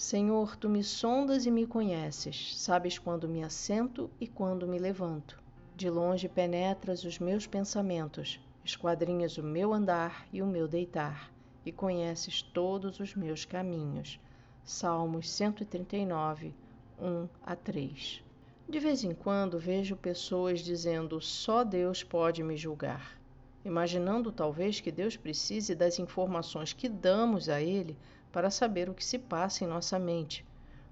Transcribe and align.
Senhor, 0.00 0.56
tu 0.56 0.70
me 0.70 0.82
sondas 0.82 1.44
e 1.44 1.50
me 1.50 1.66
conheces, 1.66 2.58
sabes 2.58 2.98
quando 2.98 3.28
me 3.28 3.44
assento 3.44 4.10
e 4.18 4.26
quando 4.26 4.66
me 4.66 4.78
levanto. 4.78 5.38
De 5.76 5.90
longe 5.90 6.26
penetras 6.26 7.04
os 7.04 7.18
meus 7.18 7.46
pensamentos, 7.46 8.40
esquadrinhas 8.64 9.36
o 9.36 9.42
meu 9.42 9.74
andar 9.74 10.26
e 10.32 10.40
o 10.40 10.46
meu 10.46 10.66
deitar, 10.66 11.30
e 11.66 11.70
conheces 11.70 12.40
todos 12.40 12.98
os 12.98 13.14
meus 13.14 13.44
caminhos. 13.44 14.18
Salmos 14.64 15.28
139, 15.28 16.54
1 16.98 17.28
a 17.42 17.54
3. 17.54 18.24
De 18.66 18.80
vez 18.80 19.04
em 19.04 19.12
quando 19.12 19.58
vejo 19.58 19.96
pessoas 19.96 20.60
dizendo 20.60 21.20
só 21.20 21.62
Deus 21.62 22.02
pode 22.02 22.42
me 22.42 22.56
julgar, 22.56 23.19
imaginando 23.64 24.32
talvez 24.32 24.80
que 24.80 24.90
Deus 24.90 25.16
precise 25.16 25.74
das 25.74 25.98
informações 25.98 26.72
que 26.72 26.88
damos 26.88 27.48
a 27.48 27.60
Ele 27.60 27.96
para 28.32 28.50
saber 28.50 28.88
o 28.88 28.94
que 28.94 29.04
se 29.04 29.18
passa 29.18 29.64
em 29.64 29.66
nossa 29.66 29.98
mente, 29.98 30.44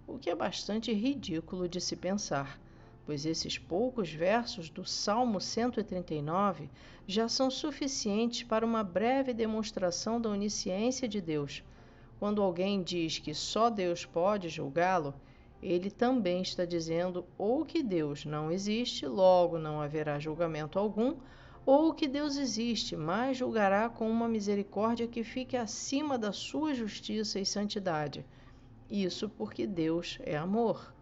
o 0.06 0.18
que 0.18 0.30
é 0.30 0.34
bastante 0.34 0.92
ridículo 0.92 1.68
de 1.68 1.80
se 1.80 1.96
pensar, 1.96 2.60
pois 3.06 3.24
esses 3.24 3.56
poucos 3.56 4.12
versos 4.12 4.68
do 4.68 4.84
Salmo 4.84 5.40
139 5.40 6.68
já 7.06 7.26
são 7.28 7.50
suficientes 7.50 8.42
para 8.42 8.66
uma 8.66 8.84
breve 8.84 9.32
demonstração 9.32 10.20
da 10.20 10.28
onisciência 10.28 11.08
de 11.08 11.20
Deus. 11.20 11.62
Quando 12.18 12.42
alguém 12.42 12.82
diz 12.82 13.18
que 13.18 13.32
só 13.32 13.70
Deus 13.70 14.04
pode 14.04 14.48
julgá-lo, 14.48 15.14
ele 15.62 15.90
também 15.90 16.42
está 16.42 16.64
dizendo 16.64 17.24
ou 17.38 17.64
que 17.64 17.82
Deus 17.82 18.24
não 18.24 18.50
existe, 18.50 19.06
logo 19.06 19.58
não 19.58 19.80
haverá 19.80 20.18
julgamento 20.18 20.78
algum, 20.78 21.16
ou 21.70 21.92
que 21.92 22.08
Deus 22.08 22.38
existe, 22.38 22.96
mas 22.96 23.36
julgará 23.36 23.90
com 23.90 24.10
uma 24.10 24.26
misericórdia 24.26 25.06
que 25.06 25.22
fique 25.22 25.54
acima 25.54 26.16
da 26.16 26.32
sua 26.32 26.72
justiça 26.72 27.38
e 27.38 27.44
santidade. 27.44 28.24
Isso 28.90 29.28
porque 29.28 29.66
Deus 29.66 30.18
é 30.22 30.34
amor. 30.34 30.94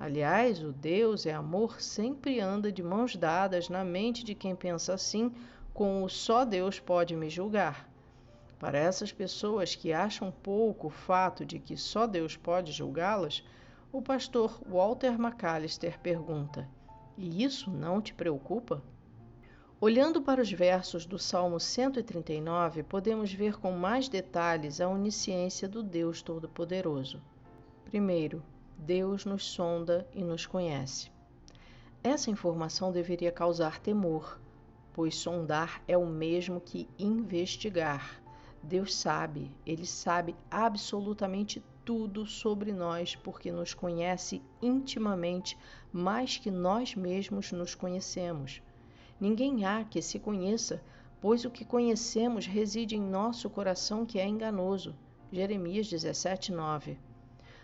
Aliás, 0.00 0.64
o 0.64 0.72
Deus 0.72 1.26
é 1.26 1.32
amor 1.32 1.80
sempre 1.80 2.40
anda 2.40 2.72
de 2.72 2.82
mãos 2.82 3.14
dadas 3.14 3.68
na 3.68 3.84
mente 3.84 4.24
de 4.24 4.34
quem 4.34 4.56
pensa 4.56 4.94
assim, 4.94 5.32
com 5.72 6.02
o 6.02 6.08
só 6.08 6.44
Deus 6.44 6.80
pode 6.80 7.14
me 7.14 7.30
julgar. 7.30 7.88
Para 8.58 8.80
essas 8.80 9.12
pessoas 9.12 9.76
que 9.76 9.92
acham 9.92 10.32
pouco 10.42 10.88
o 10.88 10.90
fato 10.90 11.44
de 11.44 11.60
que 11.60 11.76
só 11.76 12.08
Deus 12.08 12.36
pode 12.36 12.72
julgá-las, 12.72 13.44
o 13.92 14.02
pastor 14.02 14.60
Walter 14.68 15.12
McAllister 15.12 16.00
pergunta: 16.00 16.68
E 17.16 17.44
isso 17.44 17.70
não 17.70 18.02
te 18.02 18.12
preocupa? 18.12 18.82
Olhando 19.82 20.20
para 20.20 20.42
os 20.42 20.52
versos 20.52 21.06
do 21.06 21.18
Salmo 21.18 21.58
139, 21.58 22.82
podemos 22.82 23.32
ver 23.32 23.58
com 23.58 23.72
mais 23.72 24.10
detalhes 24.10 24.78
a 24.78 24.86
onisciência 24.86 25.66
do 25.66 25.82
Deus 25.82 26.20
Todo-Poderoso. 26.20 27.18
Primeiro, 27.86 28.42
Deus 28.76 29.24
nos 29.24 29.42
sonda 29.42 30.06
e 30.12 30.22
nos 30.22 30.44
conhece. 30.44 31.10
Essa 32.04 32.30
informação 32.30 32.92
deveria 32.92 33.32
causar 33.32 33.80
temor, 33.80 34.38
pois 34.92 35.16
sondar 35.16 35.82
é 35.88 35.96
o 35.96 36.04
mesmo 36.06 36.60
que 36.60 36.86
investigar. 36.98 38.22
Deus 38.62 38.94
sabe, 38.94 39.50
ele 39.64 39.86
sabe 39.86 40.36
absolutamente 40.50 41.64
tudo 41.86 42.26
sobre 42.26 42.70
nós, 42.70 43.16
porque 43.16 43.50
nos 43.50 43.72
conhece 43.72 44.42
intimamente 44.60 45.56
mais 45.90 46.36
que 46.36 46.50
nós 46.50 46.94
mesmos 46.94 47.50
nos 47.50 47.74
conhecemos. 47.74 48.60
Ninguém 49.20 49.66
há 49.66 49.84
que 49.84 50.00
se 50.00 50.18
conheça, 50.18 50.82
pois 51.20 51.44
o 51.44 51.50
que 51.50 51.64
conhecemos 51.64 52.46
reside 52.46 52.96
em 52.96 53.02
nosso 53.02 53.50
coração 53.50 54.06
que 54.06 54.18
é 54.18 54.26
enganoso. 54.26 54.94
Jeremias 55.30 55.88
17, 55.88 56.50
9. 56.50 56.96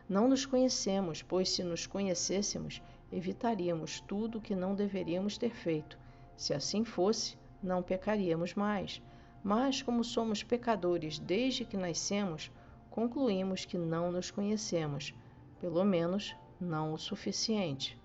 Não 0.07 0.29
nos 0.29 0.45
conhecemos, 0.45 1.23
pois 1.23 1.49
se 1.49 1.65
nos 1.65 1.87
conhecêssemos, 1.87 2.83
evitaríamos 3.11 4.01
tudo 4.01 4.37
o 4.37 4.41
que 4.41 4.55
não 4.55 4.75
deveríamos 4.75 5.39
ter 5.39 5.55
feito. 5.55 5.99
Se 6.37 6.53
assim 6.53 6.84
fosse, 6.84 7.39
não 7.62 7.83
pecaríamos 7.83 8.55
mais. 8.55 9.03
Mas, 9.43 9.81
como 9.81 10.05
somos 10.05 10.43
pecadores 10.43 11.19
desde 11.19 11.65
que 11.65 11.77
nascemos, 11.77 12.53
concluímos 12.91 13.65
que 13.65 13.78
não 13.78 14.12
nos 14.12 14.31
conhecemos, 14.31 15.15
pelo 15.59 15.84
menos 15.84 16.37
não 16.61 16.93
o 16.93 16.99
suficiente. 16.99 17.99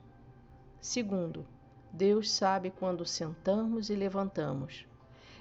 Segundo, 0.79 1.45
Deus 1.93 2.31
sabe 2.31 2.71
quando 2.71 3.05
sentamos 3.05 3.89
e 3.89 3.95
levantamos. 3.95 4.85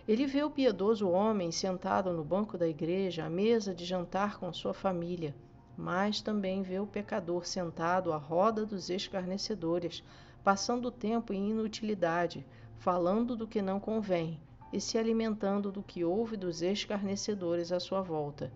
Ele 0.08 0.26
vê 0.26 0.42
o 0.42 0.50
piedoso 0.50 1.08
homem 1.08 1.52
sentado 1.52 2.12
no 2.12 2.24
banco 2.24 2.58
da 2.58 2.66
igreja 2.66 3.24
à 3.24 3.30
mesa 3.30 3.72
de 3.72 3.84
jantar 3.84 4.36
com 4.38 4.52
sua 4.52 4.74
família, 4.74 5.32
mas 5.76 6.20
também 6.20 6.62
vê 6.62 6.80
o 6.80 6.86
pecador 6.86 7.46
sentado 7.46 8.12
à 8.12 8.16
roda 8.16 8.66
dos 8.66 8.90
escarnecedores, 8.90 10.02
passando 10.42 10.86
o 10.86 10.90
tempo 10.90 11.32
em 11.32 11.50
inutilidade, 11.50 12.44
falando 12.78 13.36
do 13.36 13.46
que 13.46 13.62
não 13.62 13.78
convém 13.78 14.40
e 14.72 14.80
se 14.80 14.98
alimentando 14.98 15.70
do 15.70 15.84
que 15.84 16.04
ouve 16.04 16.36
dos 16.36 16.62
escarnecedores 16.62 17.70
à 17.70 17.78
sua 17.78 18.02
volta. 18.02 18.52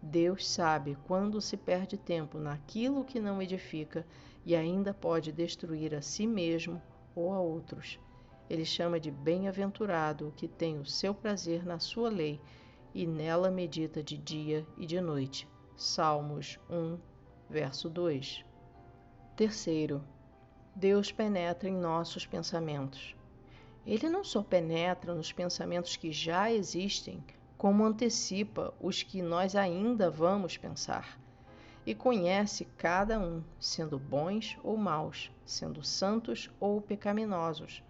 Deus 0.00 0.48
sabe 0.48 0.96
quando 1.08 1.40
se 1.40 1.56
perde 1.56 1.96
tempo 1.96 2.38
naquilo 2.38 3.04
que 3.04 3.18
não 3.18 3.42
edifica 3.42 4.06
e 4.46 4.54
ainda 4.54 4.94
pode 4.94 5.32
destruir 5.32 5.92
a 5.94 6.00
si 6.00 6.26
mesmo 6.26 6.80
ou 7.14 7.32
a 7.32 7.40
outros. 7.40 7.98
Ele 8.48 8.64
chama 8.64 9.00
de 9.00 9.10
bem-aventurado 9.10 10.28
o 10.28 10.32
que 10.32 10.46
tem 10.46 10.78
o 10.78 10.84
seu 10.84 11.14
prazer 11.14 11.64
na 11.64 11.78
sua 11.78 12.08
lei 12.08 12.40
e 12.94 13.06
nela 13.06 13.50
medita 13.50 14.02
de 14.02 14.16
dia 14.16 14.66
e 14.76 14.84
de 14.84 15.00
noite. 15.00 15.48
Salmos 15.76 16.58
1, 16.68 16.98
verso 17.48 17.88
2. 17.88 18.44
Terceiro, 19.36 20.04
Deus 20.74 21.10
penetra 21.10 21.68
em 21.68 21.74
nossos 21.74 22.26
pensamentos. 22.26 23.16
Ele 23.86 24.08
não 24.08 24.22
só 24.22 24.42
penetra 24.42 25.14
nos 25.14 25.32
pensamentos 25.32 25.96
que 25.96 26.12
já 26.12 26.52
existem, 26.52 27.24
como 27.56 27.84
antecipa 27.84 28.74
os 28.80 29.02
que 29.02 29.22
nós 29.22 29.56
ainda 29.56 30.10
vamos 30.10 30.56
pensar 30.56 31.21
e 31.84 31.94
conhece 31.94 32.64
cada 32.78 33.18
um, 33.18 33.42
sendo 33.58 33.98
bons 33.98 34.58
ou 34.62 34.76
maus, 34.76 35.32
sendo 35.44 35.82
santos 35.82 36.50
ou 36.60 36.80
pecaminosos. 36.80 37.82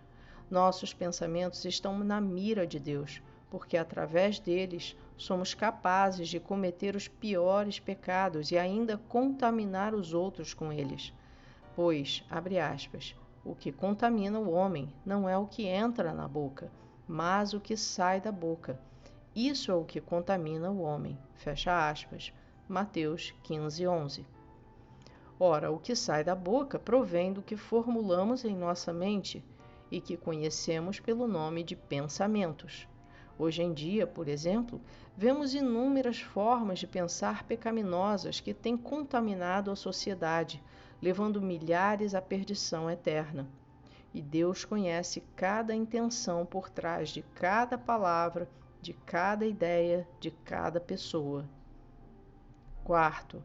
Nossos 0.51 0.93
pensamentos 0.93 1.65
estão 1.65 1.99
na 1.99 2.21
mira 2.21 2.67
de 2.67 2.79
Deus, 2.79 3.23
porque 3.51 3.77
através 3.77 4.39
deles 4.39 4.97
somos 5.17 5.55
capazes 5.55 6.29
de 6.29 6.41
cometer 6.41 6.97
os 6.97 7.07
piores 7.07 7.79
pecados 7.79 8.51
e 8.51 8.59
ainda 8.59 8.97
contaminar 8.97 9.95
os 9.95 10.15
outros 10.15 10.55
com 10.55 10.73
eles. 10.73 11.13
Pois, 11.77 12.25
abre 12.31 12.59
aspas, 12.59 13.15
o 13.45 13.55
que 13.55 13.73
contamina 13.73 14.39
o 14.39 14.51
homem 14.53 14.93
não 15.05 15.29
é 15.29 15.37
o 15.37 15.47
que 15.47 15.67
entra 15.67 16.15
na 16.15 16.27
boca, 16.27 16.71
mas 17.07 17.53
o 17.53 17.61
que 17.61 17.77
sai 17.77 18.21
da 18.21 18.33
boca. 18.33 18.79
Isso 19.35 19.71
é 19.71 19.75
o 19.75 19.85
que 19.85 20.01
contamina 20.01 20.71
o 20.71 20.81
homem. 20.81 21.19
Fecha 21.35 21.91
aspas. 21.91 22.33
Mateus 22.73 23.35
15, 23.43 23.87
11. 23.87 24.27
Ora, 25.39 25.71
o 25.71 25.79
que 25.79 25.95
sai 25.95 26.25
da 26.25 26.35
boca 26.35 26.79
provém 26.79 27.31
do 27.31 27.43
que 27.43 27.55
formulamos 27.55 28.47
em 28.47 28.57
nossa 28.57 28.95
mente 28.95 29.45
e 29.91 30.01
que 30.01 30.17
conhecemos 30.17 30.99
pelo 30.99 31.29
nome 31.29 31.63
de 31.63 31.77
pensamentos. 31.77 32.89
Hoje 33.39 33.63
em 33.63 33.75
dia, 33.75 34.07
por 34.07 34.27
exemplo, 34.27 34.81
vemos 35.15 35.53
inúmeras 35.55 36.23
formas 36.23 36.79
de 36.79 36.87
pensar 36.87 37.45
pecaminosas 37.45 38.41
que 38.41 38.55
têm 38.55 38.75
contaminado 38.75 39.71
a 39.71 39.77
sociedade, 39.77 40.65
levando 41.03 41.43
milhares 41.43 42.15
à 42.15 42.23
perdição 42.23 42.91
eterna. 42.91 43.47
E 44.15 44.23
Deus 44.23 44.65
conhece 44.65 45.23
cada 45.37 45.75
intenção 45.75 46.47
por 46.47 46.71
trás 46.71 47.11
de 47.11 47.21
cada 47.35 47.77
palavra, 47.77 48.49
de 48.81 48.95
cada 48.95 49.45
ideia, 49.45 50.09
de 50.19 50.31
cada 50.31 50.81
pessoa. 50.81 51.47
Quarto, 52.85 53.41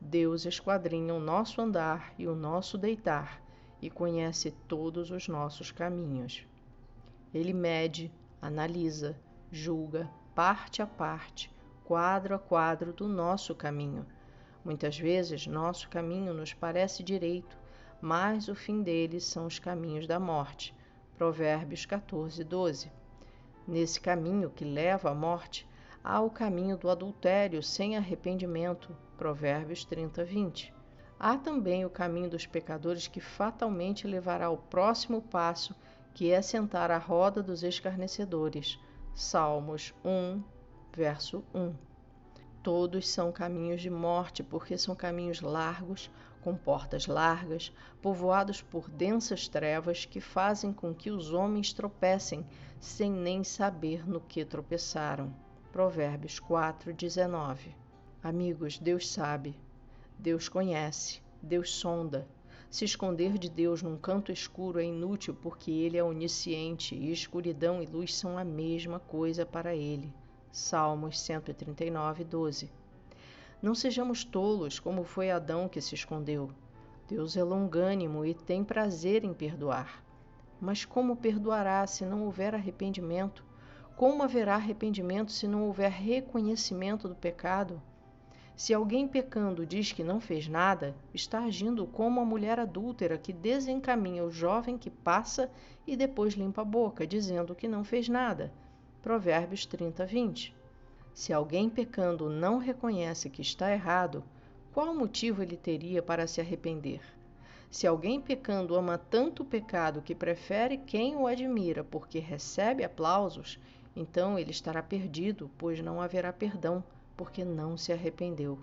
Deus 0.00 0.44
esquadrinha 0.44 1.14
o 1.14 1.20
nosso 1.20 1.60
andar 1.60 2.12
e 2.18 2.26
o 2.26 2.34
nosso 2.34 2.76
deitar 2.76 3.40
e 3.80 3.88
conhece 3.88 4.50
todos 4.66 5.12
os 5.12 5.28
nossos 5.28 5.70
caminhos. 5.70 6.44
Ele 7.32 7.52
mede, 7.52 8.12
analisa, 8.40 9.16
julga, 9.52 10.10
parte 10.34 10.82
a 10.82 10.86
parte, 10.86 11.48
quadro 11.84 12.34
a 12.34 12.40
quadro 12.40 12.92
do 12.92 13.06
nosso 13.06 13.54
caminho. 13.54 14.04
Muitas 14.64 14.98
vezes 14.98 15.46
nosso 15.46 15.88
caminho 15.88 16.34
nos 16.34 16.52
parece 16.52 17.04
direito, 17.04 17.56
mas 18.00 18.48
o 18.48 18.54
fim 18.56 18.82
dele 18.82 19.20
são 19.20 19.46
os 19.46 19.60
caminhos 19.60 20.08
da 20.08 20.18
morte. 20.18 20.74
Provérbios 21.16 21.86
14, 21.86 22.42
12. 22.42 22.90
Nesse 23.64 24.00
caminho 24.00 24.50
que 24.50 24.64
leva 24.64 25.10
à 25.10 25.14
morte, 25.14 25.68
há 26.04 26.20
o 26.20 26.30
caminho 26.30 26.76
do 26.76 26.90
adultério 26.90 27.62
sem 27.62 27.96
arrependimento. 27.96 28.96
Provérbios 29.16 29.84
30, 29.84 30.24
20. 30.24 30.74
Há 31.18 31.38
também 31.38 31.84
o 31.84 31.90
caminho 31.90 32.28
dos 32.28 32.44
pecadores 32.44 33.06
que 33.06 33.20
fatalmente 33.20 34.06
levará 34.06 34.46
ao 34.46 34.56
próximo 34.56 35.22
passo, 35.22 35.76
que 36.12 36.32
é 36.32 36.42
sentar 36.42 36.90
à 36.90 36.98
roda 36.98 37.40
dos 37.40 37.62
escarnecedores. 37.62 38.80
Salmos 39.14 39.94
1, 40.04 40.42
verso 40.92 41.44
1. 41.54 41.72
Todos 42.62 43.08
são 43.08 43.30
caminhos 43.30 43.80
de 43.80 43.90
morte, 43.90 44.42
porque 44.42 44.76
são 44.76 44.96
caminhos 44.96 45.40
largos, 45.40 46.10
com 46.42 46.56
portas 46.56 47.06
largas, 47.06 47.72
povoados 48.00 48.60
por 48.60 48.90
densas 48.90 49.46
trevas 49.46 50.04
que 50.04 50.20
fazem 50.20 50.72
com 50.72 50.92
que 50.92 51.10
os 51.12 51.32
homens 51.32 51.72
tropecem 51.72 52.44
sem 52.80 53.10
nem 53.12 53.44
saber 53.44 54.08
no 54.08 54.20
que 54.20 54.44
tropeçaram. 54.44 55.32
Provérbios 55.72 56.38
4, 56.38 56.92
19. 56.92 57.74
Amigos, 58.22 58.78
Deus 58.78 59.08
sabe, 59.08 59.58
Deus 60.18 60.46
conhece, 60.46 61.22
Deus 61.42 61.70
sonda. 61.70 62.28
Se 62.70 62.84
esconder 62.84 63.38
de 63.38 63.48
Deus 63.48 63.82
num 63.82 63.96
canto 63.96 64.30
escuro 64.30 64.78
é 64.78 64.84
inútil 64.84 65.34
porque 65.34 65.70
Ele 65.70 65.96
é 65.96 66.04
onisciente 66.04 66.94
e 66.94 67.10
escuridão 67.10 67.82
e 67.82 67.86
luz 67.86 68.14
são 68.14 68.36
a 68.36 68.44
mesma 68.44 69.00
coisa 69.00 69.46
para 69.46 69.74
Ele. 69.74 70.12
Salmos 70.50 71.18
139, 71.18 72.22
12. 72.22 72.70
Não 73.62 73.74
sejamos 73.74 74.24
tolos 74.24 74.78
como 74.78 75.04
foi 75.04 75.30
Adão 75.30 75.70
que 75.70 75.80
se 75.80 75.94
escondeu. 75.94 76.50
Deus 77.08 77.34
é 77.34 77.42
longânimo 77.42 78.26
e 78.26 78.34
tem 78.34 78.62
prazer 78.62 79.24
em 79.24 79.32
perdoar. 79.32 80.04
Mas 80.60 80.84
como 80.84 81.16
perdoará 81.16 81.86
se 81.86 82.04
não 82.04 82.24
houver 82.26 82.54
arrependimento? 82.54 83.42
Como 83.96 84.22
haverá 84.22 84.56
arrependimento 84.56 85.30
se 85.30 85.46
não 85.46 85.64
houver 85.64 85.90
reconhecimento 85.90 87.08
do 87.08 87.14
pecado? 87.14 87.80
Se 88.54 88.74
alguém 88.74 89.08
pecando 89.08 89.64
diz 89.64 89.92
que 89.92 90.04
não 90.04 90.20
fez 90.20 90.46
nada, 90.46 90.94
está 91.14 91.44
agindo 91.44 91.86
como 91.86 92.20
a 92.20 92.24
mulher 92.24 92.58
adúltera 92.58 93.16
que 93.16 93.32
desencaminha 93.32 94.24
o 94.24 94.30
jovem 94.30 94.76
que 94.76 94.90
passa 94.90 95.50
e 95.86 95.96
depois 95.96 96.34
limpa 96.34 96.62
a 96.62 96.64
boca, 96.64 97.06
dizendo 97.06 97.54
que 97.54 97.66
não 97.66 97.82
fez 97.82 98.08
nada. 98.08 98.52
Provérbios 99.02 99.66
30, 99.66 100.04
20. 100.04 100.54
Se 101.14 101.32
alguém 101.32 101.68
pecando 101.68 102.28
não 102.28 102.58
reconhece 102.58 103.28
que 103.28 103.42
está 103.42 103.72
errado, 103.72 104.22
qual 104.72 104.94
motivo 104.94 105.42
ele 105.42 105.56
teria 105.56 106.02
para 106.02 106.26
se 106.26 106.40
arrepender? 106.40 107.00
Se 107.70 107.86
alguém 107.86 108.20
pecando 108.20 108.74
ama 108.74 108.98
tanto 108.98 109.42
o 109.42 109.46
pecado 109.46 110.02
que 110.02 110.14
prefere 110.14 110.76
quem 110.76 111.16
o 111.16 111.26
admira 111.26 111.82
porque 111.82 112.18
recebe 112.18 112.84
aplausos, 112.84 113.58
então 113.94 114.38
ele 114.38 114.50
estará 114.50 114.82
perdido, 114.82 115.50
pois 115.58 115.80
não 115.80 116.00
haverá 116.00 116.32
perdão, 116.32 116.82
porque 117.16 117.44
não 117.44 117.76
se 117.76 117.92
arrependeu. 117.92 118.58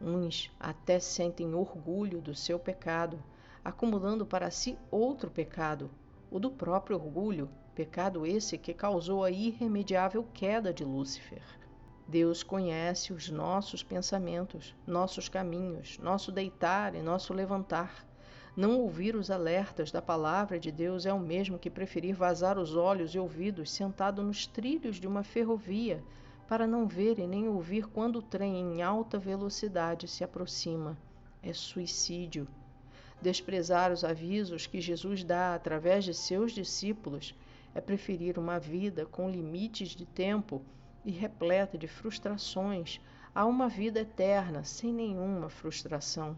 Uns 0.00 0.50
até 0.58 0.98
sentem 0.98 1.54
orgulho 1.54 2.20
do 2.20 2.34
seu 2.34 2.58
pecado, 2.58 3.22
acumulando 3.64 4.26
para 4.26 4.50
si 4.50 4.76
outro 4.90 5.30
pecado, 5.30 5.90
o 6.30 6.40
do 6.40 6.50
próprio 6.50 6.96
orgulho, 6.96 7.48
pecado 7.74 8.26
esse 8.26 8.58
que 8.58 8.74
causou 8.74 9.22
a 9.22 9.30
irremediável 9.30 10.26
queda 10.32 10.72
de 10.72 10.84
Lúcifer. 10.84 11.42
Deus 12.08 12.42
conhece 12.42 13.12
os 13.12 13.30
nossos 13.30 13.82
pensamentos, 13.82 14.74
nossos 14.86 15.28
caminhos, 15.28 15.98
nosso 15.98 16.32
deitar 16.32 16.94
e 16.94 17.02
nosso 17.02 17.32
levantar. 17.32 18.04
Não 18.54 18.78
ouvir 18.80 19.16
os 19.16 19.30
alertas 19.30 19.90
da 19.90 20.02
palavra 20.02 20.60
de 20.60 20.70
Deus 20.70 21.06
é 21.06 21.12
o 21.12 21.18
mesmo 21.18 21.58
que 21.58 21.70
preferir 21.70 22.14
vazar 22.14 22.58
os 22.58 22.76
olhos 22.76 23.14
e 23.14 23.18
ouvidos 23.18 23.70
sentado 23.70 24.22
nos 24.22 24.46
trilhos 24.46 24.96
de 24.96 25.06
uma 25.06 25.22
ferrovia 25.22 26.04
para 26.46 26.66
não 26.66 26.86
ver 26.86 27.18
e 27.18 27.26
nem 27.26 27.48
ouvir 27.48 27.86
quando 27.86 28.16
o 28.16 28.22
trem 28.22 28.54
em 28.56 28.82
alta 28.82 29.18
velocidade 29.18 30.06
se 30.06 30.22
aproxima. 30.22 30.98
É 31.42 31.54
suicídio. 31.54 32.46
Desprezar 33.22 33.90
os 33.90 34.04
avisos 34.04 34.66
que 34.66 34.82
Jesus 34.82 35.24
dá 35.24 35.54
através 35.54 36.04
de 36.04 36.12
seus 36.12 36.52
discípulos 36.52 37.34
é 37.74 37.80
preferir 37.80 38.38
uma 38.38 38.58
vida 38.58 39.06
com 39.06 39.30
limites 39.30 39.96
de 39.96 40.04
tempo 40.04 40.60
e 41.06 41.10
repleta 41.10 41.78
de 41.78 41.88
frustrações 41.88 43.00
a 43.34 43.46
uma 43.46 43.66
vida 43.66 44.00
eterna 44.00 44.62
sem 44.62 44.92
nenhuma 44.92 45.48
frustração. 45.48 46.36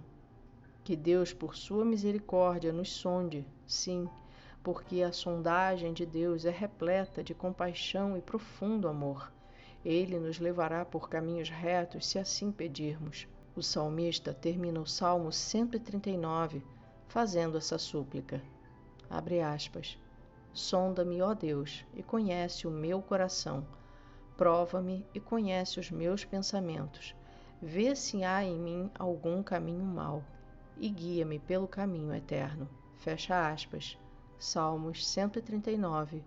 Que 0.85 0.95
Deus, 0.95 1.33
por 1.33 1.57
sua 1.57 1.83
misericórdia, 1.83 2.71
nos 2.71 2.93
sonde, 2.93 3.47
sim, 3.67 4.07
porque 4.63 5.01
a 5.01 5.13
sondagem 5.13 5.95
de 5.95 6.05
Deus 6.05 6.45
é 6.45 6.51
repleta 6.51 7.25
de 7.25 7.33
compaixão 7.33 8.19
e 8.19 8.21
profundo 8.21 8.87
amor. 8.87 9.33
Ele 9.83 10.19
nos 10.19 10.39
levará 10.39 10.85
por 10.85 11.09
caminhos 11.09 11.49
retos 11.49 12.07
se 12.07 12.19
assim 12.19 12.53
pedirmos. 12.53 13.27
O 13.57 13.63
salmista 13.63 14.35
termina 14.35 14.79
o 14.79 14.87
Salmo 14.87 15.33
139 15.33 16.63
fazendo 17.09 17.57
essa 17.57 17.79
súplica. 17.79 18.43
Abre 19.09 19.41
aspas. 19.41 19.99
Sonda-me, 20.53 21.23
ó 21.23 21.33
Deus, 21.33 21.83
e 21.95 22.03
conhece 22.03 22.67
o 22.67 22.71
meu 22.71 23.01
coração. 23.01 23.67
Prova-me 24.37 25.07
e 25.15 25.19
conhece 25.19 25.81
os 25.81 25.91
meus 25.91 26.27
pensamentos. 26.27 27.15
Vê 27.63 27.97
se 27.97 28.23
há 28.23 28.45
em 28.45 28.59
mim 28.59 28.91
algum 28.99 29.43
caminho 29.43 29.83
mau 29.83 30.23
e 30.77 30.89
guia-me 30.89 31.39
pelo 31.39 31.69
caminho 31.69 32.13
eterno. 32.13 32.69
Fecha 32.97 33.51
aspas. 33.51 33.99
Salmos 34.39 35.07
139, 35.13 36.23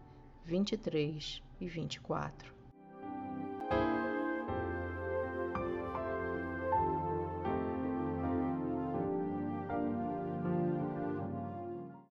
23 0.45 1.43
e 1.59 1.67
24. 1.67 2.56